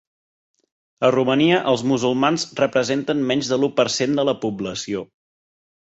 [1.09, 5.05] A Romania els musulmans representen menys de l’u per cent de la població.